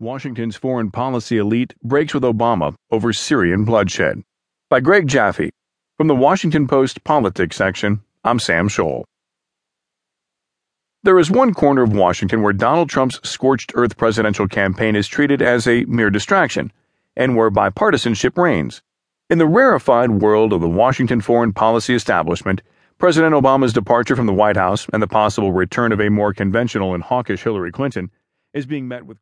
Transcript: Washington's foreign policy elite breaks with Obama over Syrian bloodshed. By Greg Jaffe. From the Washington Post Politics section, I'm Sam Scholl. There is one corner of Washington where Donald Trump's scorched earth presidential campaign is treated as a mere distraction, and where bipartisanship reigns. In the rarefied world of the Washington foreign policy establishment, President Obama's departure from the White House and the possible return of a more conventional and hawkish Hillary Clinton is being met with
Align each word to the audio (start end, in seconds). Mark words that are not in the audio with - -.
Washington's 0.00 0.54
foreign 0.54 0.92
policy 0.92 1.38
elite 1.38 1.74
breaks 1.82 2.14
with 2.14 2.22
Obama 2.22 2.72
over 2.92 3.12
Syrian 3.12 3.64
bloodshed. 3.64 4.22
By 4.70 4.78
Greg 4.78 5.08
Jaffe. 5.08 5.50
From 5.96 6.06
the 6.06 6.14
Washington 6.14 6.68
Post 6.68 7.02
Politics 7.02 7.56
section, 7.56 8.00
I'm 8.22 8.38
Sam 8.38 8.68
Scholl. 8.68 9.02
There 11.02 11.18
is 11.18 11.32
one 11.32 11.52
corner 11.52 11.82
of 11.82 11.92
Washington 11.92 12.42
where 12.42 12.52
Donald 12.52 12.88
Trump's 12.88 13.18
scorched 13.28 13.72
earth 13.74 13.96
presidential 13.96 14.46
campaign 14.46 14.94
is 14.94 15.08
treated 15.08 15.42
as 15.42 15.66
a 15.66 15.84
mere 15.86 16.10
distraction, 16.10 16.72
and 17.16 17.34
where 17.34 17.50
bipartisanship 17.50 18.38
reigns. 18.38 18.80
In 19.28 19.38
the 19.38 19.48
rarefied 19.48 20.22
world 20.22 20.52
of 20.52 20.60
the 20.60 20.68
Washington 20.68 21.20
foreign 21.20 21.52
policy 21.52 21.96
establishment, 21.96 22.62
President 22.98 23.34
Obama's 23.34 23.72
departure 23.72 24.14
from 24.14 24.26
the 24.26 24.32
White 24.32 24.56
House 24.56 24.86
and 24.92 25.02
the 25.02 25.08
possible 25.08 25.50
return 25.50 25.90
of 25.90 26.00
a 26.00 26.08
more 26.08 26.32
conventional 26.32 26.94
and 26.94 27.02
hawkish 27.02 27.42
Hillary 27.42 27.72
Clinton 27.72 28.12
is 28.54 28.64
being 28.64 28.86
met 28.86 29.04
with 29.04 29.18